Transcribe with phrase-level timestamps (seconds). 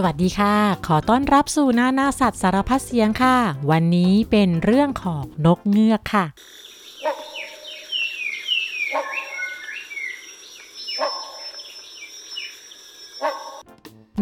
[0.00, 3.36] สวัสดีค่ะ ขอต้อนรับสู่หน้าหน้าสัตว์สารพัดเสียงค่ะ
[3.70, 6.24] วันนี้เป็นเรื่องของนกเงือกค่ะ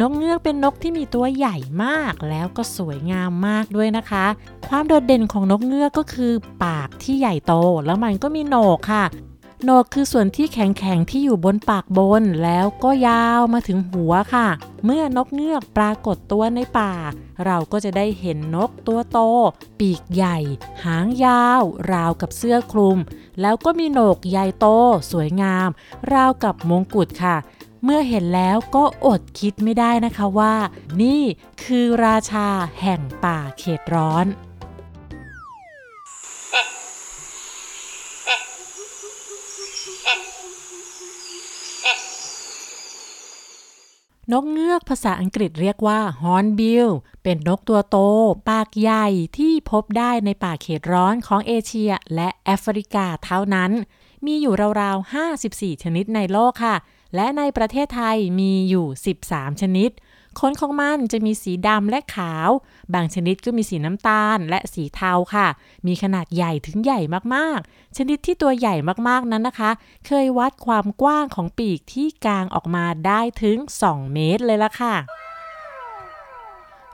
[0.00, 4.26] นกเงือกเป็นนกที่มีตัวใหญ่มากแล้วก็สวยงามมากด้วยนะคะ
[4.68, 6.32] ความโดดเด่นของนกเงือกก็คือ
[6.64, 7.54] ปากที่ใหญ่โต
[7.86, 9.04] แล้วมันก็มีโหนกค่ะ
[9.64, 14.48] โหนกคือส่วนที่แข็งๆที่อยู่บนปากบนแล้วก็ยาวมาถึงหัวค่ะ
[14.84, 16.92] เมื่อนกเงือกปรากฏตัวในป่า
[17.44, 19.18] เราก็จะได้เห็นนกตัวโต
[19.78, 20.38] ปีกใหญ่
[20.84, 22.98] หางยาว ราวกับเสื้อคลุม
[23.40, 24.66] แล้วก็มีโหนกใหญ่โต
[25.12, 25.68] สวยงาม
[26.12, 27.36] ราวกับมงกุฎค่ะ
[27.84, 30.54] เมื่อเห็นแล้วก็อดคิดไม่ได้นะคะว่า
[31.02, 31.22] นี่
[31.64, 32.48] คือราชา
[32.80, 34.26] แห่งป่าเขตร้อน
[44.32, 46.90] นกเงือกภาษาอังกฤษเรียกว่า Hornbill
[47.22, 47.98] เป็นนกตัวโต
[48.48, 49.06] ปากใหญ่
[49.38, 53.70] ที่พบได้ในป่าเขตร้อนของเอเชียและแอฟริกาเท่านั้น
[54.26, 56.76] มีอยู่ราวๆ 54 ชนิดในโลกค่ะ
[57.14, 58.86] และในประเทศไทยมีอยู่
[59.24, 59.90] 13 ชนิด
[60.38, 62.50] ขนของมันจะมีสีดำและขาว
[62.94, 65.46] บางชนิดก็มีสีน้ำตาลและสีเทาค่ะ
[65.86, 67.00] มีขนาดใหญ่ถึงใหญ่
[67.34, 68.74] มากๆ ชนิดที่ตัวใหญ่
[69.08, 69.70] มากๆนั้นนะคะ
[70.06, 74.96] เคยวัดความกว้างของปีกที่กางออกมาได้ถึง 2 เมตรเลยละค่ะ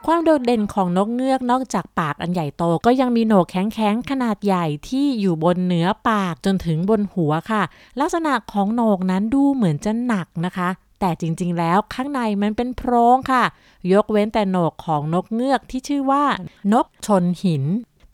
[0.06, 7.62] ความโดดเด่นของนกเงือกนอกจากปากอันใหญ่โตก็ยังมีโหนกแข็งๆขนาดใหญ่ที่อยู่บนเหนือปากจนถึงบนหัวค่ะ
[8.00, 10.68] ลักษณะของโหนกนั้นดูเหมือนจะหนักนะคะ
[11.04, 13.44] แต่จริงๆ แล้วข้างในมันเป็นโพรงค่ะ
[13.92, 16.24] ยกเว้นแต่โหนกของนกเงือกที่ชื่อว่า
[16.72, 17.64] นกชนหิน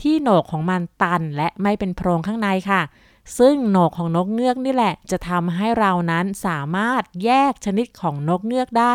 [0.02, 2.82] ที่โหนกของมันตันและไม่เป็นโพรงข้างในค่ะ
[3.38, 8.92] ซึ่งโหนกของนกเงือกนี่แหละ จะทำให้เรานั้นสามารถแยกชนิดของนกเงือกได้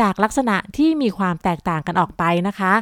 [0.00, 2.74] จากลักษณะที่มีความแตกต่างกันออกไปนะคะ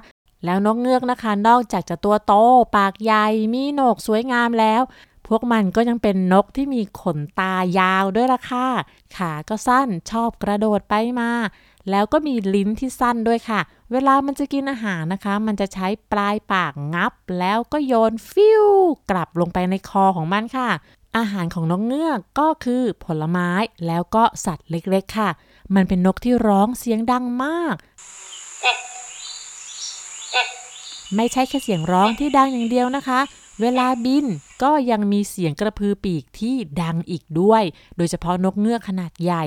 [0.45, 2.33] แล้วนกเงือกนะคะ นอกจากจะตัวโต
[2.77, 4.83] ปากใหญ่ มีโหนกสวยงามแล้ว
[5.29, 8.69] พวกมันก็ยังเป็นนกที่มีขนตายาวด้วยล่ะค่ะ
[9.17, 11.31] ขาก็สั้นชอบกระโดดไปมา
[11.91, 13.61] แล้วก็มีลิ้นที่สั้นด้วยค่ะ
[13.93, 18.67] เวลามันจะกินอาหารนะคะ มันจะใช้ปลายปากงับ แล้วก็โยนฟิว
[19.11, 20.69] กลับลงไปในคอของมันค่ะ
[21.17, 23.51] อาหารของนกเงือกก็คือผลไม้
[23.87, 25.31] แล้วก็สัตว์เล็กๆค่ะ
[25.75, 27.77] มันเป็นนกที่ร้องเสียงดังมาก
[31.17, 33.21] ไม่ใช่แค่เสียงร้องที่ดังอย่างเดียวนะคะ
[33.61, 34.27] เวลาบิน
[34.63, 37.63] ก็ยังมีเสียงกระพือปีกที่ดังอีกด้วย
[37.97, 39.45] โดยเฉพาะนกเงือกขนาดใหญ่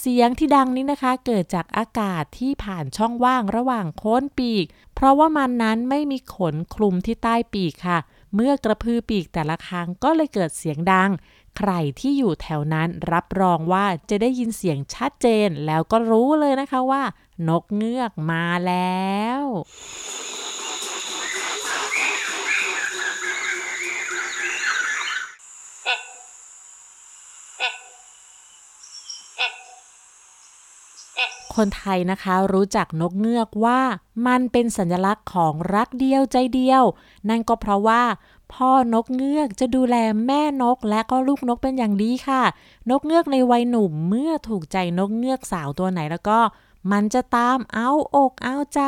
[0.00, 7.98] เสียงที่ดังนี้นะคะเกิดจากอากาศที่ผ่านช่องว่างระหว่างโค้นปีก เพราะว่ามันนั้นไม่มีขนคลุมที่ใต้ปีกค่ะ
[8.34, 11.10] เมื่อกระพือปีกแต่ละครั้งก็เลยเกิดเสียงดัง
[11.56, 17.02] ใครที่อยู่แถวนั้นรับรองว่าจะได้ยินเสียงชัดเจน แล้วก็รู้เลยนะคะว่า
[17.48, 19.42] นกเงือกมาแล้ว
[31.56, 33.80] คนไทยนะคะรู้จักนกเงือกว่า
[34.26, 36.82] มันเป็นสัญลักษณ์ของรักเดียวใจเดียว
[37.28, 38.02] นั่นก็เพราะว่า
[38.52, 39.96] พ่อนกเงือกจะดูแล
[40.26, 42.42] แม่นกและก็ลูกนกเป็นอย่างดีค่ะ
[42.90, 46.38] นกเงือกในวัยหนุ่มเมื่อถูกใจนกเงือกสาวตัวไหนแล้วก็
[46.92, 48.80] มันจะตามเอาอกเอาใจ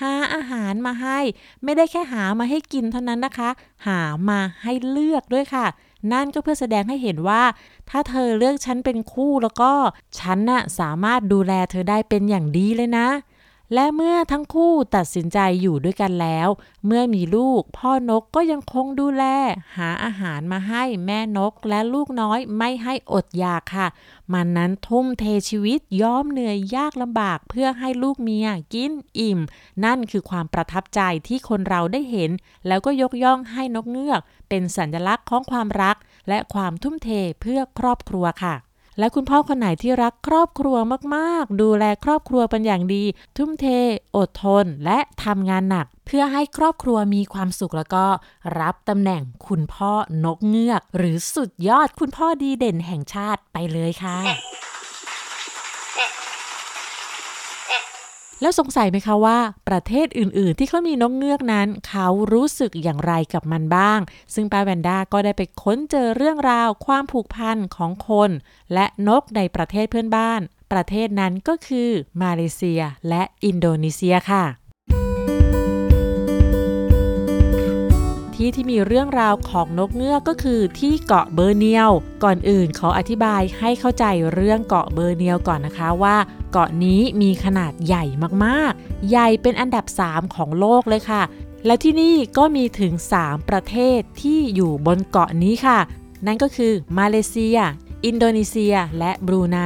[0.00, 1.18] หาอาหารมาให้
[1.64, 3.50] ไม่ได้แค่หามาให้กินเท่านั้นนะคะ
[3.86, 5.66] หามาให้เลือกด้วยค่ะ
[6.12, 7.42] นั่นก็เพื่อแสดงให้เห็นว่า
[7.90, 9.72] ถ้าเธอเลือกฉันเป็นคู่แล้วก็
[10.18, 13.08] ฉันน่ะสามารถดูแลเธอได้เป็นอย่างดีเลยนะ
[13.74, 16.48] และเมื่อทั้งคู่ตัดสินใจอยู่ด้วยกันแล้ว
[16.86, 19.24] เมื่อมีลูก พ่อนกก็ยังคงดูแล
[19.76, 23.86] หาอาหารมาให้แม่นกและลูกน้อยไม่ให้อดอยากค่ะ
[24.32, 29.40] มันนั้นทุ่มเทชีวิตย้อมเหนื่อยยากลำบากเพื่อให้ลูกเมียกินอิ่ม
[29.84, 32.30] นั่นคือความประทับใจที่คนเราได้เห็น
[32.66, 35.96] แล้วก็ยกย่องให้นกเงือก เป็นสัญลักษณ์ของความรัก
[36.28, 37.08] และความทุ่มเท
[37.40, 38.54] เพื่อครอบครัวค่ะ
[38.98, 40.76] และคุณพ่อคนไหนที่รักครอบครัว
[41.16, 43.04] มากๆ ดูแลครอบครัวเป็นอย่างดี
[43.36, 43.66] ทุ่มเท
[44.16, 48.06] อดทน และทำงานหนัก เพื่อให้ครอบครัวมีความสุขแล้วก็
[48.60, 49.92] รับตำแหน่งคุณพ่อ
[50.24, 54.18] นกเงือก หรือสุดยอดคุณพ่อดีเด่นแห่งชาติไปเลยค่ะ
[58.44, 59.38] แล้วสงสัยไหมคะว่า
[59.68, 64.00] ประเทศอื่นๆ ที่เขามีนกเงือกนั้น เขารู้สึกอย่างไรกับมันบ้าง
[64.34, 68.30] ซึ่งป้าแวนด้าก็ได้ไปค้นเจอเรื่องราวความผูกพันของคน
[68.74, 70.40] และนกในประเทศเพื่อนบ้าน
[70.72, 71.90] ประเทศนั้นก็คือ
[72.22, 74.44] มาเลเซียและอินโดนีเซียค่ะ
[78.44, 81.90] ที่ที่มีเรื่องราวของนกเงือกก็คือที่เกาะเบอร์เนียว
[82.24, 84.04] ก่อนอื่นขออธิบายให้เข้าใจ
[84.34, 86.16] เรื่องเกาะเบอร์เนียวก่อนนะคะว่า
[86.52, 88.04] เกาะนี้มีขนาดใหญ่
[88.44, 91.22] มากๆ ใหญ่เป็นอันดับ 3 ของโลกเลยค่ะ
[91.66, 92.92] และที่นี่ก็มีถึง
[93.22, 95.78] 3 ประเทศที่อยู่บนเกาะนี้ค่ะ
[96.26, 97.58] นั่นก็คือมาเลเซีย
[98.04, 99.58] อินโดนีเซีย และบรูไน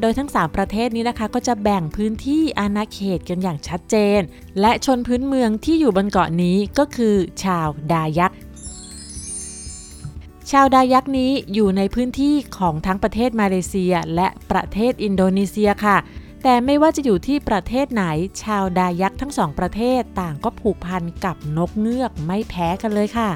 [0.00, 4.20] โดยทั้ง 3 ประเทศนี้นะคะ ก็จะแบ่งพื้นที่อาณาเขตกันอย่างชัดเจน
[4.60, 8.32] และชนพื้นเมืองที่อยู่บนเกาะนี้ก็คือชาวดายัก
[10.50, 15.96] ชาวดายักนี้อยู่ในพื้นที่ของทั้งประเทศมาเลเซียและประเทศอินโดนีเซียค่ะ
[16.42, 18.04] แต่ไม่ว่าจะอยู่ที่ประเทศไหน
[18.42, 23.30] ชาวดายักทั้งสองประเทศต่างก็ผูกพันกับนกเงือกไม่แพ้กันเลยค่ะ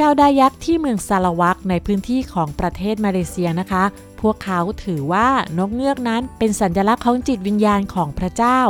[0.00, 3.84] ชาวดายักที่เมืองซาลาวักในพื้นที่ของประเทศมาเลเซียนะคะ
[4.20, 5.28] พวกเขาถือว่า
[5.58, 8.60] นกเงือกนั้นเป็นสัญลักษณ์ของจิตวิญญาณของพระเจ้า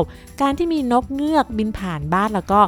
[0.41, 2.61] การที่มีนกเงือกบินผ่านบ้านแล้วก็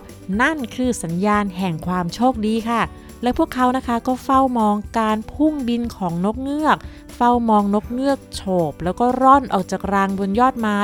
[0.43, 2.83] นั่นคือสัญญาณแห่งความโชคดีค่ะ
[3.23, 6.77] และพวกเขานะคะก็เฝ้ามองการพุ่งบินของนกเงือก
[7.15, 10.79] เฝ้ามองนกเงือกโฉบแล้วก็ร่อนออกจากรังบนยอดไม้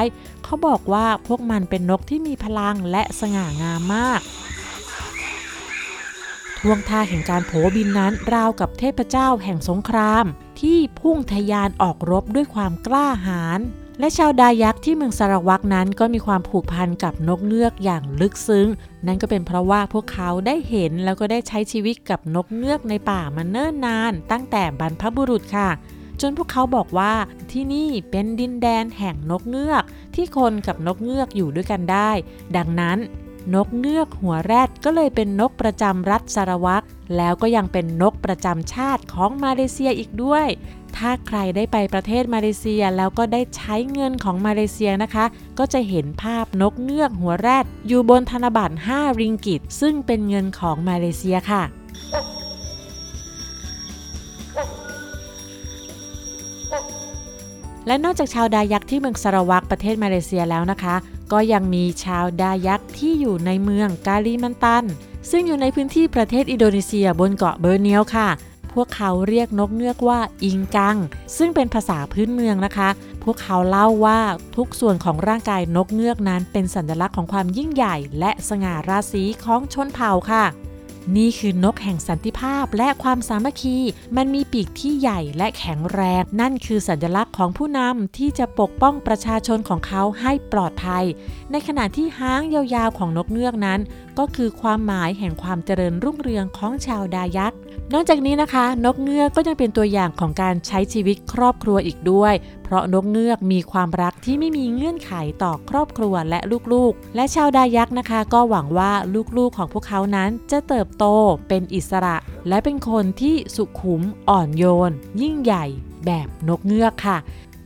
[0.44, 4.23] เขาบอกว่าพวกมันเป็นนกที่มีพลังและสง่างามมาก
[6.67, 10.25] ท่วงท่าแห่งการโผบินนั้นราวกับเทพเจ้าแห่งสงคราม
[10.61, 13.61] ที่พุ่งทยานออกรบด้วยความกล้าหาญ
[14.01, 18.69] และชาวดายักษ์ที่เมืองสารวักนั้นก็มีความผูกพันกับนกเงือกอย่างลึกซึ้ง
[19.07, 25.71] นั่นก็เป็นเพราะว่าพวกเขาได้เห็นแล้วก็ได้ใช้ชีวิตกับนกเงือกในป่ามาเนิ่นนาน ตั้งแต่บรรพบุรุษค่ะ
[26.21, 27.13] จนพวกเขาบอกว่า
[27.53, 29.85] ที่นี่เป็นดินแดนแห่งนกเงือก
[30.15, 32.11] ที่คนกับนกเงือกอยู่ด้วยกันได้
[32.57, 32.99] ดังนั้น
[33.55, 36.85] นกเงือกหัวแรดก็เลยเป็นนกประจำรัฐสารวัตร
[37.17, 40.46] แล้วก็ยังเป็นนกประจำชาติของมาเลเซียอีกด้วย
[40.96, 45.25] ถ้าใครได้ไปประเทศมาเลเซียแล้วก็ได้ใช้เงินของมาเลเซียนะคะ
[45.58, 51.62] ก็จะเห็นภาพนกเงือกหัวแรดอยู่บนธนบัตร 5 ริงกิต ซึ่งเป็นเงินของมาเลเซียค่ะ
[57.87, 60.95] และนอกจากชาวดายักที่เมืองสารวักประเทศมาเลเซียแล้วนะคะ
[61.33, 64.85] ก็ยังมีชาวดายักที่อยู่ในเมืองกาลิมันตัน
[65.31, 68.29] ซึ่งอยู่ในพื้นที่ประเทศอินโดนีเซียบนเกาะเบอร์เนียวค่ะ
[68.75, 70.97] พวกเขาเรียกนกเงือกว่าอิงกัง
[71.37, 72.89] ซึ่งเป็นภาษาพื้นเมืองนะคะ
[73.25, 74.21] พวกเขาเล่าว่า
[74.57, 80.45] ทุกส่วนของร่างกายนกเงือกนั้นเป็นสัญลักษณ์ของความยิ่งใหญ่ และสง่าราศีของชนเผ่าค่ะ
[81.17, 83.79] นี่คือนกแห่งสันติภาพและความสามัคคี
[84.17, 91.05] มันมีปีกที่ใหญ่และแข็งแรง นั่นคือสัญลักษณ์ของผู้นำที่จะปกป้องประชาชนของเขาให้ปลอดภัย
[91.51, 93.81] ในขณะที่หางยาวๆของนกเงือกนั้น
[94.19, 97.55] ก็คือความหมายแห่งความเจริญรุ่งเรืองของชาวดายัก
[97.93, 102.35] นอกจากนี้นะคะ นกเงือกก็ยังเป็นตัวอย่างของการใช้ชีวิตครอบครัวอีกด้วย
[102.65, 106.41] เพราะนกเงือกมีความรักที่ไม่มีเงื่อนไขต่อครอบครัวและ
[106.73, 108.93] ลูกๆ และชาวดายักนะคะ ก็หวังว่า
[109.39, 111.05] ลูกๆของพวกเขานั้นจะเติบโต
[111.49, 112.17] เป็นอิสระ
[112.49, 114.93] และเป็นคนที่สุขุมอ่อนโยน
[115.23, 115.65] ยิ่งใหญ่
[116.07, 117.19] แบบนกเงือกค่ะ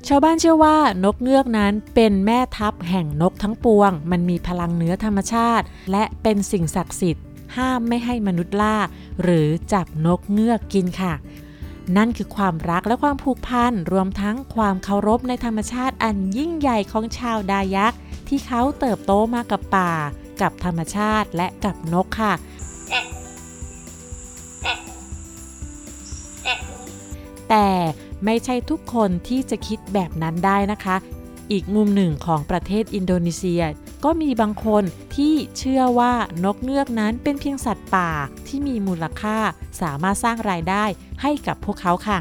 [0.08, 7.24] ชาวบ้านเชื่อว่านกเงือกนั้นเป็นแม่ทัพแห่งนกทั้งปวง มันมีพลังเนื้อธรรมชาติ และเป็นสิ่งศักดิ์สิทธิ์
[7.56, 8.76] ห้ามไม่ให้มนุษย์ล่า
[9.22, 11.14] หรือจับนกเงือกกินค่ะ
[11.96, 17.94] นั่นคือความรักและความผูกพันรวมทั้งความเคารพในธรรมชาติอันยิ่งใหญ่ของชาวดายัก
[18.28, 19.92] ที่เขาเติบโตมากับป่า
[20.40, 22.32] กับธรรมชาติและกับนกค่ะ
[27.48, 27.68] แต่
[28.24, 30.96] ไม่ใช่ทุกคนที่จะคิดแบบนั้นได้นะคะ
[31.52, 33.62] อีกมุมหนึ่งของประเทศอินโดนีเซีย
[34.04, 34.82] ก็มีบางคน
[35.16, 36.12] ที่เชื่อว่า
[36.44, 38.10] นกเงือกนั้นเป็นเพียงสัตว์ป่า
[38.46, 39.36] ที่มีมูลค่า
[39.80, 40.84] สามารถสร้างรายได้
[41.22, 42.18] ให้กับพวกเขาค่ะ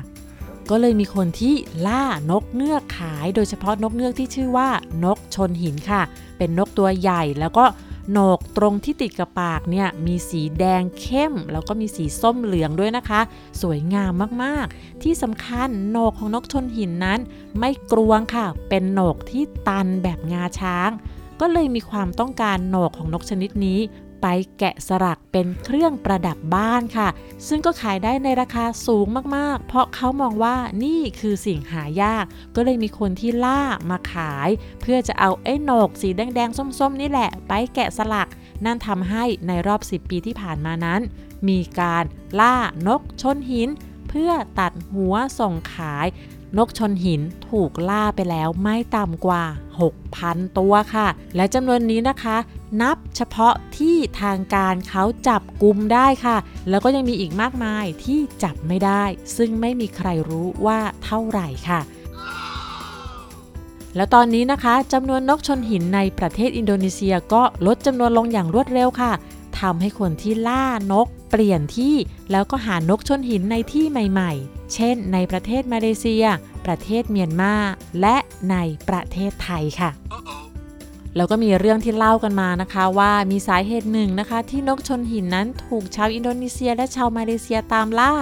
[0.70, 1.56] ก็เลยมีคนที่
[1.88, 4.70] ล่านกเงือกขาย โดยเฉพาะนกเงือกที่ชื่อว่า
[5.04, 6.02] นกชนหินค่ะ
[6.38, 7.66] เป็นนกตัวใหญ่แล้วก็
[8.12, 13.22] โหนกตรงที่ติดกับปากเนี่ยมีสีแดงเข้ม แล้วก็มีสีส้มเหลืองด้วยนะคะ
[13.62, 14.12] สวยงาม
[14.44, 17.20] มากๆ ที่สำคัญโหนกของนกชนหินนั้น
[17.60, 20.90] ไม่กรวงค่ะ เป็นโหนกที่ตันแบบงาช้าง
[21.42, 23.80] ก็เลยมีความต้องการหนกของนกชนิดนี้
[24.22, 24.28] ไป
[24.60, 27.08] แกะสลักเป็นเครื่องประดับบ้านค่ะ
[27.48, 32.26] ซึ่งก็ขายได้ในราคาสูงมากๆ เพราะเขามองว่านี่คือสิ่งหายาก
[32.56, 34.50] ก็เลยมีคนที่ล่ามาขาย
[34.82, 38.30] เพื่อจะเอาไอ้หนกสีแดงๆ ส้มๆ นี่แหละ ไปแกะสลัก
[38.66, 41.02] นั่นทำให้ในรอบ 10 ปีที่ผ่านมานั้น
[41.48, 42.04] มีการ
[42.40, 42.56] ล่า
[42.88, 43.70] นกชนหิน
[44.10, 46.08] เพื่อตัดหัวส่งขาย
[46.58, 49.44] นกชนหินถูกล่าไปแล้วไม่ต่ำกว่า
[50.00, 52.38] 6,000 ตัวค่ะ และจำนวนนี้นะคะ
[52.82, 56.38] นับเฉพาะที่ทางการเขาจับกลุ่มได้ค่ะ
[56.70, 59.04] แล้วก็ยังมีอีกมากมายที่จับไม่ได้
[59.38, 61.82] ซึ่งไม่มีใครรู้ว่าเท่าไหร่ค่ะ
[63.96, 69.12] แล้วตอนนี้นะคะจำนวนนกชนหินในประเทศอินโดนีเซียก็ลดจำนวนลงอย่างรวดเร็วค่ะ
[69.60, 71.96] ทำให้คนที่ล่านก เปลี่ยนที่
[72.32, 76.26] แล้วก็หานกชนหินในที่ใหม่ๆ เช่น ในประเทศมาเลเซีย
[76.66, 77.54] ประเทศเมียนมา
[78.02, 78.18] และ
[78.52, 78.56] ใน
[78.90, 79.92] ประเทศไทยค่ะ
[81.16, 88.14] แล้วก็มีเรื่องที่เล่ากันมานะคะว่ามีสาเหตุหนึ่งนะคะ ที่นกชนหินนั้นถูกชาวอินโดนีเซียและชาวมาเลเซียตามล่า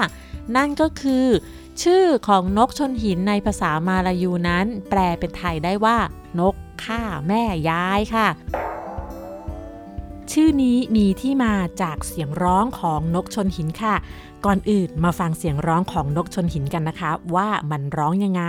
[0.56, 1.26] นั่นก็คือ
[1.84, 5.98] ชื่อของนกชนหินในภาษามาลายูนั้น แปลเป็นไทยได้ว่า
[6.40, 8.28] นกฆ่าแม่ยายค่ะ
[10.34, 13.96] ชื่อนี้มีที่มาจากเสียงร้องของนกชนหินค่ะ
[14.46, 18.44] ก่อนอื่นมาฟังเสียงร้องของนกชนหินกันนะคะ ว่ามันร้องยังไง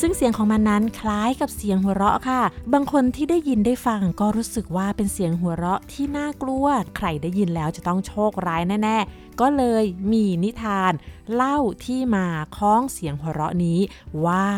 [0.00, 10.92] ซึ่งเสียงของมันนั้นคล้ายกับเสียงหัวเราะค่ะ บางคนที่ได้ยินได้ฟังก็รู้สึกว่าเป็นเสียงหัวเราะที่น่ากลัว ใครได้ยินแล้วจะต้องโชคร้ายแน่ ๆ ก็เลยมีนิทาน
[11.34, 12.26] เล่าที่มา
[12.56, 13.80] ค้องเสียงหัวเราะนี้
[14.24, 14.48] ว่า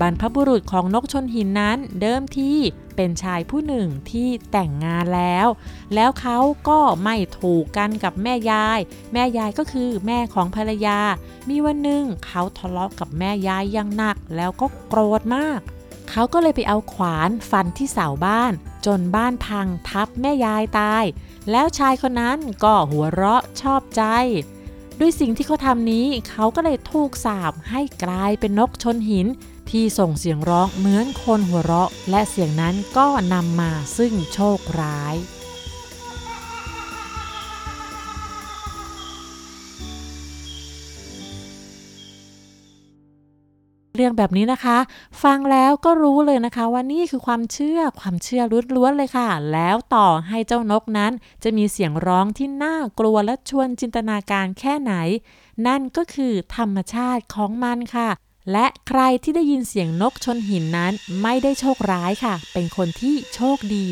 [0.00, 2.52] บรรพบุรุษของนกชนหินนั้นเดิมที
[2.96, 5.46] เป็นชายผู้หนึ่งที่แต่งงานแล้ว
[5.94, 6.38] แล้วเขา
[6.68, 8.78] ก็ไม่ถูกกันกับแม่ยาย
[9.12, 11.00] แม่ยายก็คือแม่ของภรรยา
[11.48, 15.60] มีวันหนึ่งเขาทะเลาะกับแม่ยายอย่างหนักแล้วก็โกรธมาก
[16.10, 18.52] เขาก็เลยไปเอาขวานฟันที่เสาบ้าน
[18.86, 21.04] จนบ้านพังทับแม่ยายตาย
[21.50, 24.02] แล้วชายคนนั้นก็หัวเราะชอบใจ
[25.00, 29.26] ด้วยสิ่งที่เขาทำนี้เขาก็เลยถูกสาบให้กลายเป็นนกชนหิน
[29.70, 35.16] ที่ส่งเสียงร้องเหมือนคนหัวเราะ และเสียงนั้นก็นำมาซึ่งโชคร้าย
[43.96, 44.78] เรื่องแบบนี้นะคะ
[45.22, 48.42] ฟังแล้วก็รู้เลยนะคะว่านี่คือความเชื่อความเชื่อ
[48.76, 54.94] ล้วนๆเลยค่ะ แล้วต่อให้เจ้านกนั้น จะมีเสียงร้องที่น่ากลัวและชวนจินตนาการแค่ไหน
[55.66, 58.08] นั่นก็คือธรรมชาติของมันค่ะ
[58.52, 63.84] และใครที่ได้ยินเสียงนกชนหินนั้นไม่ได้โชคร้ายค่ะ เป็นคนที่โชคดี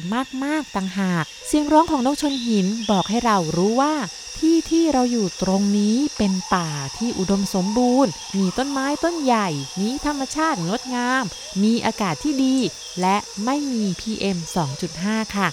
[0.44, 3.94] มากๆต่างหาก เสียงร้องของนกชนหินบอกให้เรารู้ว่า
[4.38, 9.49] ที่ที่เราอยู่ตรงนี้เป็นป่าที่อุดมสมบูรณ์ มีต้นไม้ต้นใหญ่
[9.80, 11.25] มีธรรมชาติงดงาม
[11.62, 12.56] มีอากาศที่ดี
[13.00, 14.38] และไม่มี PM
[14.87, 15.49] 2.5 ค่ะ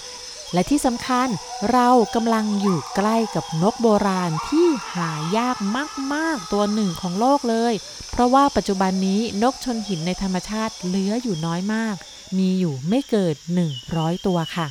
[0.52, 1.28] และที่สำคัญ
[1.72, 5.56] เรากำลังอยู่ใกล้กับนกโบราณที่หายาก
[6.14, 7.74] มาก ๆ ตัวหนึ่งของโลกเลย
[8.10, 11.94] เพราะว่าปัจจุบันนี้นกชนหินในธรรมชาติเหลืออยู่น้อยมาก
[12.38, 14.68] มีอยู่ไม่เกิน100 ตัวค่ะ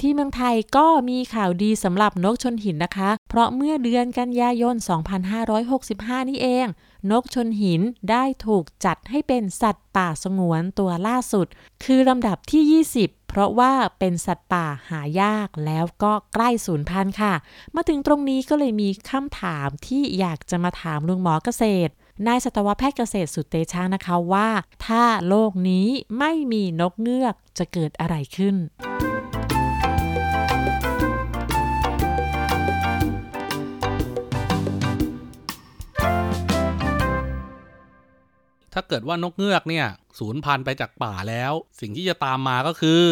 [0.00, 4.74] ที่เมืองไทยก็มีข่าวดีสำหรับนกชนหินนะคะ เพราะเมื่อเดือนกันยายน
[5.52, 6.66] 2565 นี่เอง
[7.10, 11.46] นกชนหินได้ถูกจัดให้เป็นสัตว์ป่าสงวนตัวล่าสุด
[11.84, 17.34] คือลำดับที่ 20 เพราะว่าเป็นสัตว์ป่าหายากแล้วก็ใกล้สูญพันธุ์ค่ะ
[17.74, 21.92] มาถึงตรงนี้ก็เลยมีคำถามที่อยากจะมาถามลุงหมอเกษตร
[22.26, 24.48] นายสัตวแพทย์เกษตรสุดเตชานะคะว่า
[24.86, 25.86] ถ้าโลกนี้
[26.18, 28.56] ไม่มีนกเงือกจะเกิดอะไรขึ้น
[38.74, 39.86] ถ้าเกิดว่านกเงือกเนี่ย
[40.18, 43.02] สูญพันธุ์ไปจากป่าแล้ว สิ่งที่จะตามมาก็คือ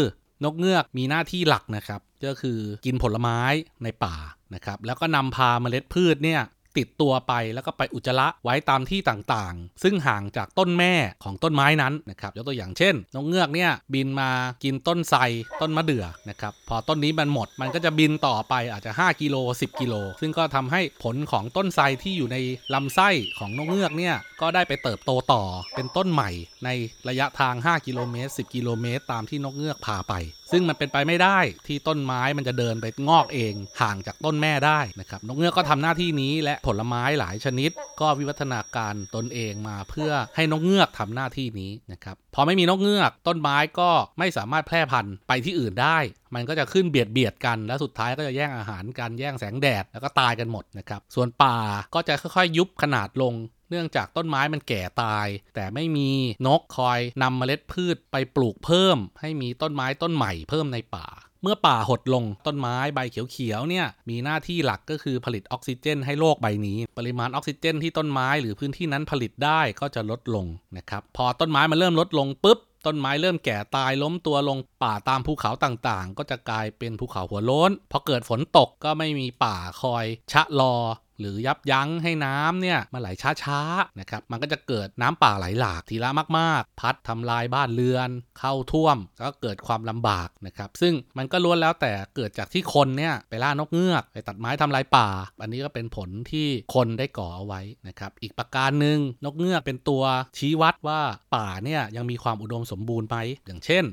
[0.44, 3.40] นกเงือกมีหน้าที่หลักนะครับ ก็คือกินผลไม้
[3.84, 4.16] ในป่า
[4.54, 6.40] นะครับ แล้วก็นำพาเมล็ดพืชเนี่ย
[6.78, 14.30] ติดตัวไปแล้วก็ไปอุจจาระไว้ตามที่ต่างๆ ซึ่งห่างจากต้นแม่ของต้นไม้นั้นนะครับยกตัวอย่างเช่นนกเงือกเนี่ยบินมา
[14.64, 15.20] กินต้นไทร
[15.60, 22.36] ต้นมะเดื่อนะครับพอต้นนี้มันหมดมันก็จะบินต่อไปอาจจะ 5กิโล10 กิโล ซึ่งก็ทำให้ผลของต้นไทรที่อยู่ใน
[22.74, 25.42] ลำไส้ของนกเงือกเนี่ยก็ได้ไปเติบโตต่อ
[25.74, 26.30] เป็นต้นใหม่
[26.64, 26.68] ใน
[27.08, 30.14] ระยะทาง 5 กิโลเมตร 10 กิโลเมตร ตามที่นกเงือกพาไป
[30.52, 45.98] ซึ่งมันเป็นไปไม่ได้ที่ต้นไม้มันจะเดินไปงอกเองห่างจากต้นแม่ได้นะครับนกเงือกก็ทำหน้าที่นี้และผลไม้หลายชนิด ก็วิวัฒนาการตนเองมาเพื่อให้นกเงือกทำหน้าที่นี้นะครับพอไม่มีนกเงือกต้นไม้ก็ไม่สามารถแพร่พันธุ์ไปที่อื่นได้
[46.34, 51.56] มันก็จะขึ้นเบียดเบียดกัน แล้วสุดท้ายก็จะแย่งอาหารกันแย่งแสงแดดแล้วก็ตายกันหมดนะครับส่วนป่า
[51.94, 53.34] ก็จะค่อยๆ ยุบขนาดลง
[53.70, 56.10] เนื่องจากต้นไม้มันแก่ตาย แต่ไม่มี
[56.46, 61.06] นกคอยนำเมล็ดพืชไปปลูกเพิ่ม ให้มีต้นไม้ต้นใหม่เพิ่มในป่า
[61.42, 70.46] เมื่อป่าหดลงต้นไม้ใบเขียวๆเนี่ยมีหน้าที่หลักก็คือผลิตออกซิเจนให้โลกใบนี้ ปริมาณออกซิเจนที่ต้นไม้หรือพื้นที่นั้นผลิตได้ก็จะลดลง
[70.76, 80.74] นะครับพอต้นไม้มันเริ่มลดลงปุ๊บต้นไม้เริ่มแก่ตายล้มตัวลงป่าตามภูเขาต่างๆ ก็จะกลายเป็นภูเขาหัวโล้นพอเกิดฝนตกก็ไม่มีป่าคอย ชะลอ
[81.20, 83.08] หรือยับยั้งให้น้ำเนี่ยมาไหล
[83.42, 95.08] ช้าๆนะครับมันก็จะเกิดน้ำป่าไหลหลากทีละมากๆ พัดทำลายบ้านเรือน เข้าท่วมก็เกิดความลำบากนะครับซึ่งมันก็ล้วนแล้วแต่เกิดจากที่คนเนี่ยไปล่านกเงือกไปตัดไม้ทำลายป่า
[95.42, 100.02] อันนี้ก็เป็นผลที่คนได้ก่อเอาไว้นะครับอีกประการหนึ่งนกเงือกเป็นตัว
[100.38, 101.00] ชี้วัดว่า
[101.36, 103.84] ป่าเนี่ยยังมีความอุดมสมบูรณ์ไหมอย่างเช่น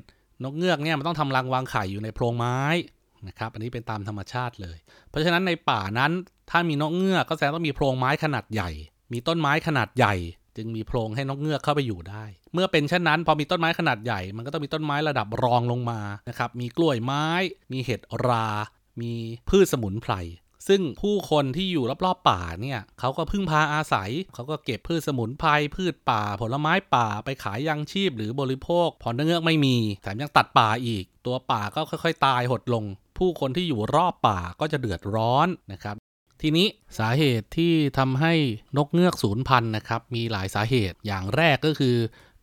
[0.44, 2.60] นกเงือกเนี่ยมันต้องทำรังวางไข่อยู่ในโพรงไม้
[3.27, 4.77] นะครับอันนี้เป็นตามธรรมชาติเลย
[5.10, 6.12] เพราะฉะนั้นในป่านั้น
[6.50, 8.69] ถ้ามีนกเงือกก็แสดงว่ามีโพรงไม้ขนาดใหญ่
[9.13, 10.15] มีต้นไม้ขนาดใหญ่
[10.57, 12.23] จึงมีโพรงให้นกเงือกเข้าไปอยู่ได้
[12.53, 17.27] เมื่อเป็นเช่นนั้น พอมีต้นไม้ขนาดใหญ่ มันก็ต้องมีต้นไม้ระดับรองลงมานะครับ มีกล้วยไม้
[17.71, 18.47] มีเห็ดรา
[19.01, 19.13] มี
[19.50, 20.13] พืชสมุนไพร
[20.67, 32.85] ซึ่งผู้คนที่อยู่รอบๆป่าเนี่ยเขาก็พึ่งพาอาศัย เขาก็เก็บพืชสมุนไพรพืชป่า ผลไม้ป่าไปขายยังชีพหรือบริโภคพอเนื้อไม่มีแถมยังตัดป่าอีก ตัวป่าก็ค่อยๆ ตายหดลง
[33.17, 35.95] ผู้คนที่อยู่รอบป่าก็จะเดือดร้อนนะครับ
[36.45, 36.67] ทีนี้
[37.00, 38.33] สาเหตุที่ทำให้
[38.77, 41.95] นกเงือกสูญพันธุ์นะครับ มีหลายสาเหตุอย่างแรกก็คือ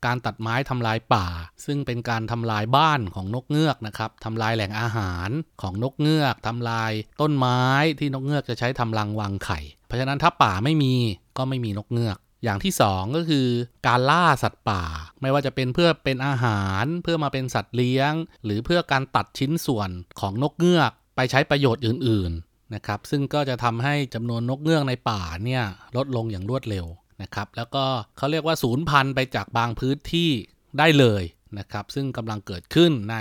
[0.06, 1.26] การตัดไม้ทำลายป่า
[1.66, 5.30] ซึ่งเป็นการทำลายบ้านของนกเงือกนะครับทำลายแหล่งอาหาร
[5.62, 7.62] ของนกเงือกทำลายต้นไม้
[7.98, 10.94] ที่นกเงือกจะใช้ทำรังวางไข่ เพราะฉะนั้นถ้าป่าไม่มี
[11.36, 13.46] ก็ไม่มีนกเงือก อย่างที่สองก็คือ
[13.86, 14.82] การล่าสัตว์ป่า
[15.20, 18.12] ไม่ว่าจะเป็นเพื่อเป็นอาหารเพื่อมาเป็นสัตว์เลี้ยง
[18.44, 19.90] หรือเพื่อการตัดชิ้นส่วน
[20.20, 22.32] ของนกเงือก ไปใช้ประโยชน์อื่น
[22.74, 25.64] นะครับ ซึ่งก็จะทำให้จำนวนนกเงือกในป่าเนี่ย
[25.96, 26.86] ลดลงอย่างรวดเร็ว
[27.22, 27.84] นะครับ แล้วก็
[28.16, 30.30] เขาเรียกว่าศูนย์พันธุ์ไปจากบางพื้นที่
[30.78, 31.22] ได้เลย
[31.58, 33.16] นะครับ ซึ่งกำลังเกิดขึ้นใน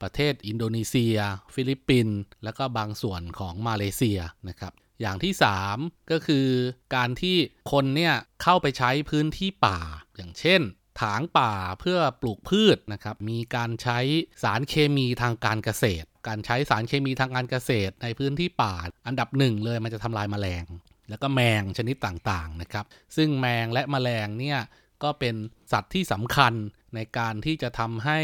[0.00, 1.16] ประเทศอินโดนีเซีย
[1.54, 4.18] ฟิลิปปินส์และก็บางส่วนของมาเลเซีย
[4.48, 5.32] นะครับอย่างที่
[5.70, 6.46] 3 ก็คือ
[6.94, 7.36] การที่
[7.72, 9.78] คนเนี่ยเข้าไปใช้พื้นที่ป่า
[10.16, 10.60] อย่างเช่น
[11.00, 13.98] ถางป่าเพื่อปลูกพืชนะครับ มีการใช้
[14.42, 18.74] สารเคมีทางการเกษตร การใช้สารเคมีทางการเกษตร ในพื้นที่ป่า
[19.06, 20.64] อันดับหนึ่งเลยมันจะทำลายแมลง
[21.08, 22.84] แล้วก็แมงชนิดต่างๆนะครับ
[23.16, 24.58] ซึ่งแมงและแมลงเนี่ย
[25.02, 25.34] ก็เป็น
[25.72, 26.52] สัตว์ที่สำคัญ
[26.94, 28.20] ในการที่จะทำให้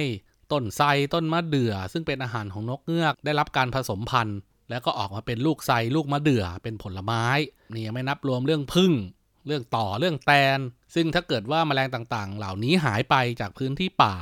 [0.52, 4.38] ต้นไทรต้นมะเดื่อ ซึ่งเป็นอาหารของนกเงือก ได้รับการผสมพันธุ์
[4.70, 7.24] แล้วก็ออกมาเป็นลูกไทรลูกมะเดื่อเป็นผลไม้
[7.72, 8.92] นี่ยังไม่นับรวมเรื่องพึ่ง
[9.48, 10.58] เรื่องต่อเรื่องแตน
[10.94, 14.16] ซึ่งถ้าเกิดว่าแมลงต่างๆ เหล่านี้หายไปจากพื้นที่ป่า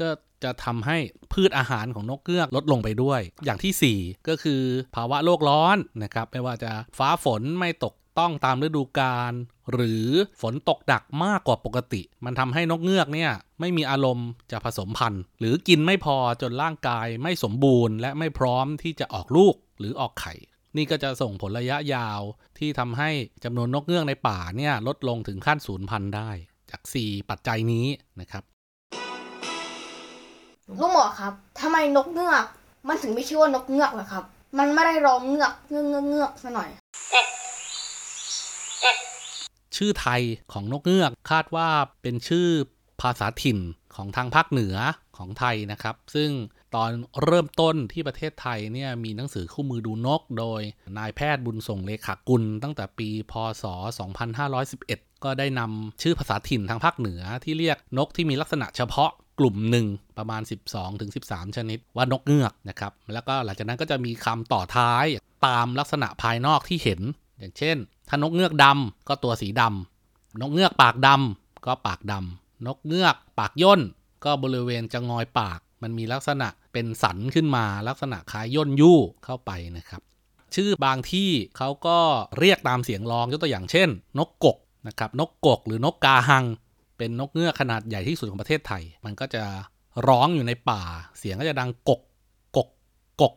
[0.00, 0.08] ก็
[0.44, 0.96] จะทำให้
[1.32, 4.62] พืชอาหารของนกเงือกลดลงไปด้วย อย่างที่ 4 ก็คือ
[4.94, 9.32] ภาวะโลกร้อนนะครับไม่ว่าจะฟ้าฝนไม่ตกต้องตามฤดูกาล
[9.72, 10.06] หรือ
[10.42, 20.34] ฝนตกดักมากกว่าปกติ มันทำให้นกเงือกเนี่ยไม่มีอารมณ์จะผสมพันธุ์ หรือกินไม่พอจนร่างกายไม่สมบูรณ์ และไม่พร้อมที่จะออกลูกหรือออกไข่
[20.76, 22.20] นี่ก็จะส่งผลระยะยาว
[22.58, 23.10] ที่ทำให้
[23.44, 26.30] จำนวนนกเงือกในป่าเนี่ยลดลงถึงขั้นสูญพันธุ์ได้
[26.70, 27.86] จาก 4 ปัจจัยนี้
[28.20, 28.42] นะครับ
[30.66, 32.44] ลุงหมอครับทำไมนกเงือก
[32.88, 34.24] มันถึงไม่ชื่อว่านกเงือกเหรอครับ
[34.58, 36.70] มันไม่ได้ร้องเงือกเงือกเงือกเงือกซะหน่อย
[39.76, 41.68] ชื่อไทยของนกเงือกคาดว่า
[42.02, 42.46] เป็นชื่อ
[43.02, 43.58] ภาษาถิ่น
[43.94, 44.76] ของทางภาคเหนือ
[45.16, 46.30] ของไทยนะครับ ซึ่ง
[46.74, 46.90] ตอน
[47.24, 50.60] เริ่มต้นที่ประเทศไทยเนี่ยมีหนังสือคู่มือดูนก โดย
[50.98, 53.32] นายแพทย์บุญส่งเลขากุล ตั้งแต่ปี พ
[53.62, 53.64] ศ
[54.44, 59.86] 2511 ก็ได้นำชื่อภาษาถิ่นทางภาคเหนือที่เรียกนกที่มีลักษณะเฉพาะกลุ่มหนึ่ง
[60.18, 60.42] ประมาณ
[60.98, 65.06] 12-13 ชนิดว่านกเงือกนะครับ แล้วก็หลังจากนั้นก็จะมีคำต่อท้าย
[65.46, 67.00] ตามลักษณะภายนอกที่เห็น
[67.38, 67.76] อย่างเช่น
[68.08, 73.80] ถ้านกเงือกดำก็ตัวสีดำนกเงือกปากดำก็ปากดำนกเงือกปากย่น
[74.24, 80.02] ก็บริเวณจะงอยปาก มันมีลักษณะเป็นสันขึ้นมาลักษณะคล้ายย่นยู่เข้าไปนะครับ
[80.54, 81.98] ชื่อบางที่เขาก็
[82.38, 86.44] เรียกตามเสียงร้องยกตัวอย่างเช่น นกกกนะครับนกกกหรือนกกาหัง
[86.98, 89.42] เป็นนกเงือกขนาดใหญ่ที่สุดของประเทศไทย มันก็จะ
[90.08, 90.82] ร้องอยู่ในป่า
[91.18, 92.00] เสียงก็จะดังกก
[92.56, 92.68] กก
[93.20, 93.34] กก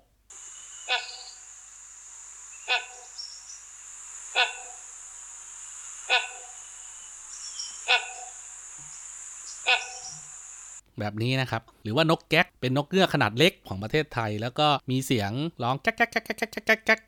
[10.99, 15.31] แบบนี้นะครับ หรือว่านกแก๊กเป็นนกเงือกขนาดเล็กของประเทศไทย แล้วก็มีเสียง
[15.63, 17.01] ร้องแก๊กแก๊กแก๊กแก๊กแก๊กแก๊กแก๊ก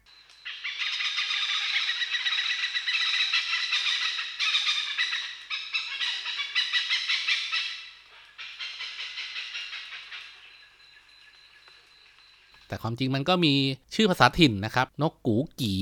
[12.68, 13.54] แต่ความจริงมันก็มี
[13.96, 15.74] ชื่อภาษาถิ่นนะครับ นกกูกี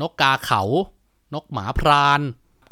[0.00, 0.62] นกกาเขา
[1.34, 2.20] นกหมาพราน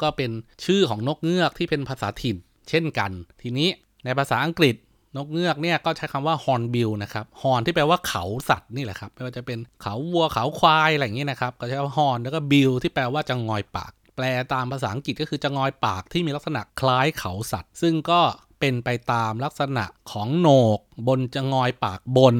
[0.01, 0.31] ก็เป็น
[0.65, 2.37] ชื่อของนกเงือกที่เป็นภาษาถิ่น
[2.69, 3.69] เช่นกัน ทีนี้
[4.05, 4.75] ในภาษาอังกฤษ
[5.17, 18.21] นกเงือกเนี่ยก็ใช้คำว่า hornbill นะครับ horn ที่แปลว่าเขาสัตว์นี่แหละครับ ไม่ว่าจะเป็นเขาวัวเขาควายอะไรอย่างนี้นะครับ ก็ใช้ว่า horn แล้วก็ bill ที่แปลว่าจะงอยปาก แปลตามภาษาอังกฤษก็คือจะงอยปากที่มีลักษณะคล้ายเขาสัตว์ ซึ่งก็
[18.59, 22.35] เป็นไปตามลักษณะของโหนก บนจะงอยปากบน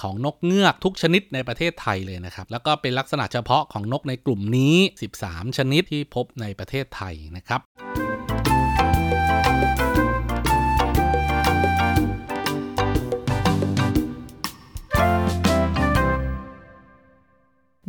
[0.00, 4.74] ของนกเงือกทุกชนิดในประเทศไทยเลยนะครับ แล้วก็เป็นลักษณะเฉพาะของนกในกลุ่มนี้
[5.16, 7.60] 13 ชนิดที่พบในประเทศไทยนะครับ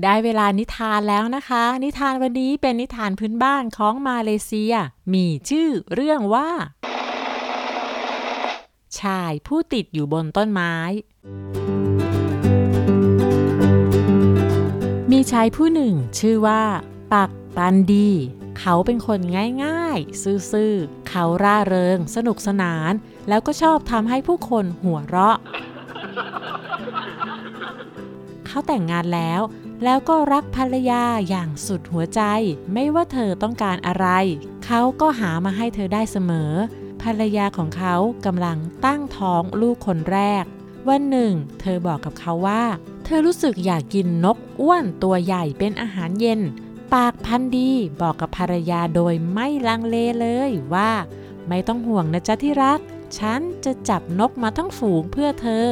[0.03, 4.73] ได้เวลานิทานแล้วนะคะ นิทานวันนี้เป็นนิทานพื้นบ้านของมาเลเซีย
[5.13, 6.49] มีชื่อเรื่องว่า
[8.99, 10.75] ชายผู้ติดอยู่บนต้นไม้
[15.11, 16.63] มีชายผู้หนึ่งชื่อว่า
[17.13, 18.09] ปักปันดี
[18.59, 19.19] เขาเป็นคน
[19.63, 22.91] ง่ายๆ ซื่อๆ เขาร่าเริง สนุกสนาน
[23.29, 25.37] แล้วก็ชอบทำให้ผู้คนหัวเราะ
[28.45, 29.41] เขาแต่งงานแล้ว
[29.83, 32.21] แล้วก็รักภรรยาอย่างสุดหัวใจ
[32.73, 34.07] ไม่ว่าเธอต้องการอะไร
[34.65, 36.51] เขาก็หามาให้เธอได้เสมอ
[37.01, 40.43] ภรรยาของเขากำลังตั้งท้องลูกคนแรก
[40.87, 42.63] วันหนึ่ง เธอบอกกับเขาว่า
[43.05, 46.41] เธอรู้สึกอยากกินนกอ้วนตัวใหญ่เป็นอาหารเย็น
[46.93, 50.91] ปากพันดีบอกกับภรรยาโดยไม่ลังเลเลยว่า
[51.47, 52.79] ไม่ต้องห่วงนะจ๊ะที่รัก
[53.17, 55.67] ฉันจะจับนกมาทั้งฝูงเพื่อเธอ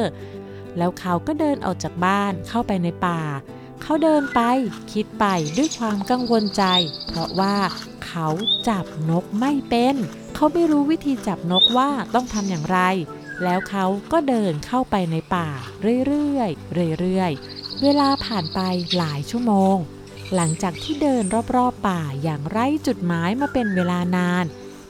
[0.76, 3.20] แล้วเขาก็เดินออกจากบ้านเข้าไปในป่า
[3.82, 4.40] เขาเดินไป
[4.92, 5.24] คิดไป
[5.56, 6.64] ด้วยความกังวลใจ
[7.06, 7.56] เพราะว่า
[8.06, 8.28] เขา
[8.68, 9.94] จับนกไม่เป็น
[10.34, 12.78] เขาไม่รู้วิธีจับนกว่าต้องทำอย่างไร
[13.42, 15.48] แล้วเขาก็เดินเข้าไปในป่า
[16.06, 18.60] เรื่อยๆเรื่อยๆ เวลาผ่านไป
[18.96, 19.76] หลายชั่วโมง
[20.34, 21.24] หลังจากที่เดิน
[21.56, 24.44] รอบๆป่าอย่างไร้จุดหมายมาเป็นเวลานาน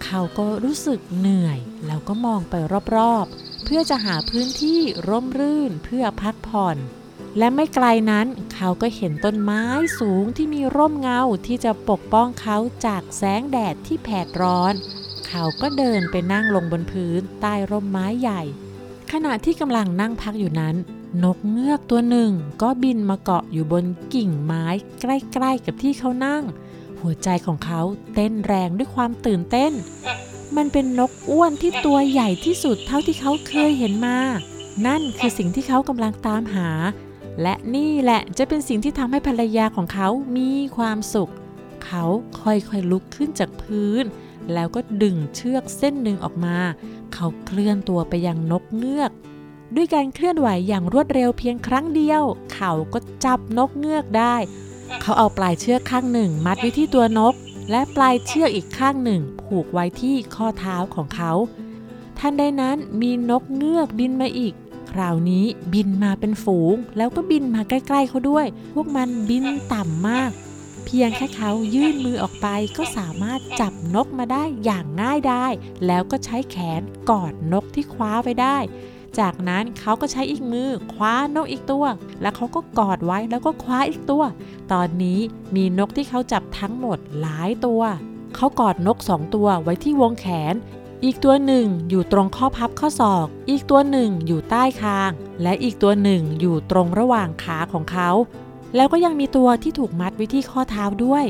[0.04, 2.54] เขาก็รู้สึกเหนื่อย แล้วก็มองไป
[2.96, 6.76] รอบๆ เพื่อจะหาพื้นที่ร่มรื่นเพื่อพักผ่อน
[7.38, 9.62] และไม่ไกลนั้นเขาก็เห็นต้นไม้
[9.98, 14.74] สูงที่มีร่มเงาที่จะปกป้องเขาจากแสงแดดที่แผดร้อน
[15.28, 18.42] เขาก็เดินไปนั่งลงบนพื้นใต้ร่มไม้ใหญ่
[19.12, 20.76] ขณะที่กำลังนั่งพักอยู่นั้น
[21.24, 22.30] นกเงือกตัวหนึ่ง
[22.62, 24.66] ก็บินมาเกาะอยู่บนกิ่งไม้
[25.00, 26.42] ใกล้ๆกับที่เขานั่ง
[27.00, 27.80] หัวใจของเขา
[28.14, 29.72] เต้นแรงด้วยความตื่นเต้น
[30.56, 34.18] มันเป็นนกอ้วนที่ตัวใหญ่ที่สุดเท่าที่เขาเคยเห็นมา
[34.86, 36.68] นั่นคือสิ่งที่เขากำลังตามหา
[37.42, 41.32] และนี่แหละจะเป็นสิ่งที่ทำให้ภรรยาของเขามีความสุข
[41.84, 42.04] เขา
[42.42, 44.04] ค่อยๆลุกขึ้นจากพื้น
[44.52, 46.58] แล้วก็ดึงเชือกเส้นหนึ่งออกมา
[47.14, 49.10] เขาเคลื่อนตัวไปยังนกเงือก
[49.74, 52.22] ด้วยการเคลื่อนไหวอย่างรวดเร็วเพียงครั้งเดียว
[52.54, 54.36] เขาก็จับนกเงือกได้
[55.00, 57.34] เขาเอาปลายเชือกข้างหนึ่ง มัดไว้ที่ตัวนก
[57.70, 61.32] และปลายเชือกอีกข้างหนึ่ง ผูกไว้ที่ข้อเท้าของเขา
[62.18, 64.54] ทันใดนั้นมีนกเงือกบินมาอีก
[64.94, 70.30] คราวนี้บินมาเป็นฝูง แล้วก็บินมาใกล้ๆเขาด้วย พวกมันบินต่ำมาก
[70.84, 75.46] เพียงแค่เขายื่นมือออกไปก็สามารถจับนกมาได้อย่างง่ายได้
[75.86, 76.80] แล้วก็ใช้แขน
[77.10, 78.58] กอดนกที่คว้าไว้ได้
[79.18, 81.84] จากนั้นเขาก็ใช้อีกมือคว้านกอีกตัว
[82.20, 84.22] แล้วเขาก็กอดไว้แล้วก็คว้าอีกตัว
[84.72, 85.18] ตอนนี้
[85.54, 87.82] มีนกที่เขาจับทั้งหมดหลายตัว
[88.36, 90.54] เขากอดนกสองตัวไว้ที่วงแขน
[91.04, 95.10] อีกตัวหนึ่งอยู่ตรงข้อพับข้อศอก อีกตัวหนึ่งอยู่ใต้คาง
[95.42, 98.10] และอีกตัวหนึ่งอยู่ตรงระหว่างขาของเขา
[98.76, 101.24] แล้วก็ยังมีตัวที่ถูกมัดไว้ที่ข้อเท้าด้วย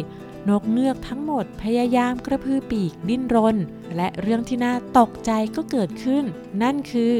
[0.48, 3.56] นกเงือกทั้งหมดพยายามกระพือปีกดิ้นรน
[3.96, 6.24] และเรื่องที่น่าตกใจก็เกิดขึ้น
[6.62, 7.14] นั่นคือ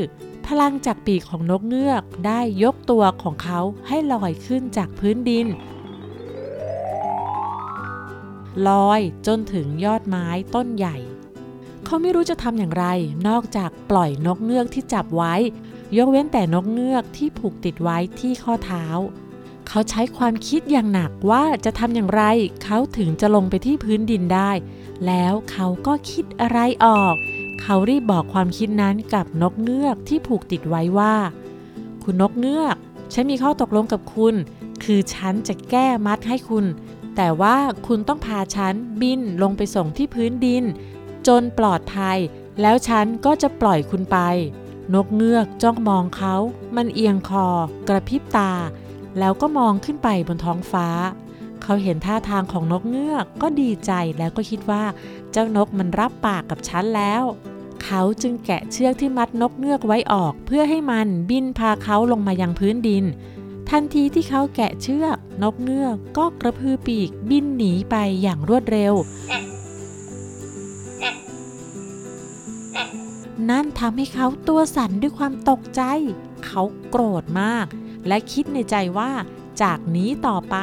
[0.46, 5.46] พลังจากปีกของนกเงือกได้ยกตัวของเขาให้ลอยขึ้นจากพื้นดิน
[8.68, 10.96] ลอยจนถึงยอดไม้ต้นใหญ่
[11.84, 12.86] เขาไม่รู้จะทำอย่างไร
[13.28, 15.34] นอกจากปล่อยนกเงือกที่จับไว้
[15.96, 18.84] ยกเว้นแต่นกเงือกที่ผูกติดไว้ที่ข้อเท้า
[19.68, 22.22] เขาใช้ความคิดอย่างหนักว่าจะทำอย่างไร
[22.64, 24.50] เขาถึงจะลงไปที่พื้นดินได้
[25.06, 27.14] แล้วเขาก็คิดอะไรออก
[27.60, 31.14] เขารีบบอกความคิดนั้นกับนกเงือกที่ผูกติดไว้ว่า
[32.02, 32.76] คุณนกเงือก
[33.12, 34.34] ฉันมีข้อตกลงกับคุณ
[34.84, 36.64] คือฉันจะแก้มัดให้คุณ
[37.16, 40.64] แต่ว่าคุณต้องพาฉันบินลงไปส่งที่พื้นดิน
[41.26, 42.18] จนปลอดภัย
[42.60, 44.18] แล้วฉันก็จะปล่อยคุณไป
[44.94, 46.34] นกเงือกจ้องมองเขา
[46.76, 47.46] มันเอียงคอ
[47.88, 48.52] กระพริบตา
[49.18, 50.88] แล้วก็มองขึ้นไปบนท้องฟ้า
[51.62, 54.84] เขาเห็นท่าทางของนกเงือกก็ดีใจแล้วก็คิดว่า
[55.32, 57.22] เจ้านกมันรับปากกับฉันแล้ว
[57.82, 63.04] เขาจึงแกะเชือกที่มัดนกเงือกไว้ออก เพื่อให้มันบินพาเขาลงมายังพื้นดิน
[63.70, 68.94] ทันทีที่เขาแกะเชือก นกเงือกก็กระพือปีกบินหนีไปอย่างรวดเร็ว
[73.50, 75.82] นั่นทำให้เขาตัวสั่นด้วยความตกใจ
[76.44, 77.66] เขาโกรธมาก
[78.08, 79.12] และคิดในใจว่า
[79.62, 80.56] จากนี้ต่อไป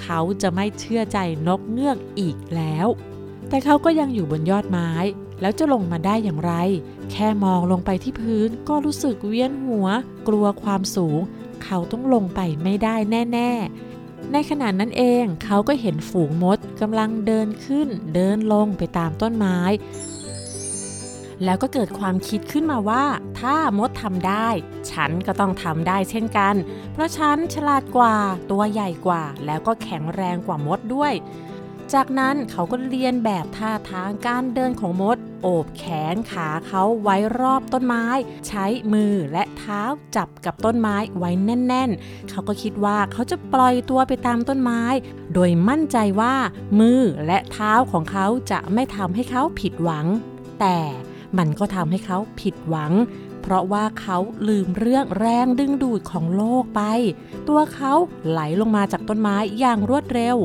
[0.00, 2.86] เขาจะไม่เชื่อใจนกเงือกอีกแล้ว
[3.48, 4.90] แต่เขาก็ยังอยู่บนยอดไม้
[5.40, 6.54] แล้วจะลงมาได้อย่างไร
[7.12, 9.88] แค่มองลงไปที่พื้นก็รู้สึกเวียนหัว
[10.28, 11.20] กลัวความสูง
[11.64, 12.96] เขาต้องลงไปไม่ได้
[13.32, 13.87] แน่ ๆ
[14.32, 19.58] ในขณะนั้นเองเขาก็เห็นฝูงมดกำลังเดินขึ้นเดินลงไปตามต้นไม้
[21.44, 23.04] แล้วก็เกิดความคิดขึ้นมาว่า
[23.40, 24.48] ถ้ามดทำได้
[24.90, 26.54] ฉันก็ต้องทำได้เช่นกัน
[26.92, 28.16] เพราะฉันฉลาดกว่า
[28.50, 31.12] ตัวใหญ่กว่า แล้วก็แข็งแรงกว่ามดด้วย
[31.94, 38.06] จากนั้นเขาก็เรียนแบบท่าทางการเดินของมด โอบแขนขาเขาไว้รอบต้นไม้
[38.48, 39.82] ใช้มือและเท้า
[40.16, 44.82] จับกับต้นไม้ไว้แน่น ๆ เขาก็คิดว่าเขาจะปล่อยตัวไปตามต้นไม้
[45.34, 46.34] โดยมั่นใจว่า
[46.80, 50.06] มือและเท้าของเขาจะไม่ทำให้เขาผิดหวัง
[50.60, 50.78] แต่
[51.38, 52.92] มันก็ทำให้เขาผิดหวัง
[53.42, 56.82] เพราะว่าเขาลืมเรื่องแรงดึงดูดของโลกไป
[57.48, 57.92] ตัวเขา
[58.28, 60.36] ไหลลงมาจากต้นไม้อย่างรวดเร็ว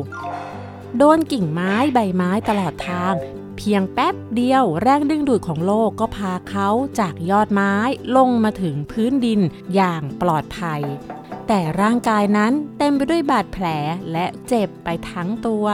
[0.98, 3.14] โดนกิ่งไม้ใบไม้ตลอดทาง
[3.58, 7.74] เพียงแป๊บเดียวแรงดึงดูดของโลกก็พาเขาจากยอดไม้
[8.16, 9.40] ลงมาถึงพื้นดิน
[9.76, 10.82] อย่างปลอดภัย
[11.48, 13.66] แต่ร่างกายนั้นเต็มไปด้วยบาดแผล
[14.12, 15.66] และเจ็บไปทั้งตัว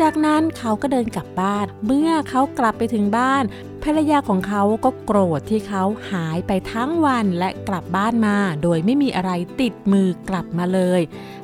[0.00, 3.44] จากนั้นเขาก็เดินกลับบ้าน เมื่อเขากลับไปถึงบ้าน
[3.82, 9.30] ภรรยาของเขาก็โกรธที่เขาหายไปทั้งวันและกลับบ้านมา โดยไม่มีอะไร
[9.60, 11.00] ติดมือกลับมาเลย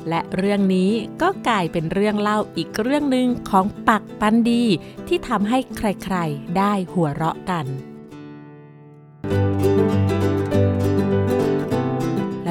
[0.08, 0.90] และเรื่องนี้
[1.22, 4.64] ก็กลายเป็นเรื่องเล่าอีกเรื่องหนึ่งของปักปันดี
[5.08, 7.66] ที่ทำให้ใครๆ ได้หัวเราะกัน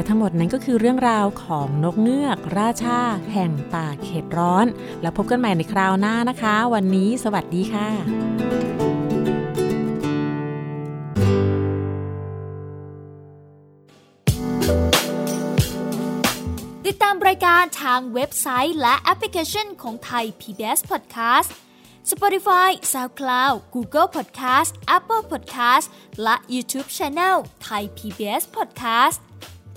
[0.02, 3.00] และทั้งหมดนั้นก็คือเรื่องราวของนกเงือกราชา
[3.34, 4.66] แห่งป่าเขตร้อน
[5.02, 7.90] แล้วพบกันใหม่ในคราวหน้านะคะ วันนี้สวัสดีค่ะ
[16.86, 21.50] ติดตามรายการทางเว็บไซต์และแอปพลิเคชันของไทย PBS Podcast
[22.12, 25.86] Spotify SoundCloud Google Podcast Apple Podcast
[26.24, 27.36] และ YouTube Channel
[27.68, 29.20] Thai PBS Podcast